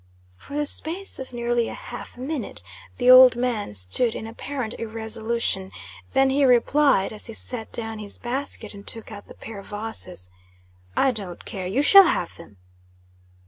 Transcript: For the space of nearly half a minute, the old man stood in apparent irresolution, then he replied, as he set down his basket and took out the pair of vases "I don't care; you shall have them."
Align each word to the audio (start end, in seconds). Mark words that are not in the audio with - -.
For 0.39 0.57
the 0.57 0.65
space 0.65 1.19
of 1.19 1.31
nearly 1.31 1.67
half 1.67 2.17
a 2.17 2.21
minute, 2.21 2.63
the 2.97 3.11
old 3.11 3.35
man 3.35 3.75
stood 3.75 4.15
in 4.15 4.25
apparent 4.25 4.73
irresolution, 4.79 5.71
then 6.13 6.31
he 6.31 6.43
replied, 6.43 7.13
as 7.13 7.27
he 7.27 7.33
set 7.33 7.71
down 7.71 7.99
his 7.99 8.17
basket 8.17 8.73
and 8.73 8.87
took 8.87 9.11
out 9.11 9.27
the 9.27 9.35
pair 9.35 9.59
of 9.59 9.67
vases 9.67 10.31
"I 10.97 11.11
don't 11.11 11.45
care; 11.45 11.67
you 11.67 11.83
shall 11.83 12.07
have 12.07 12.35
them." 12.37 12.57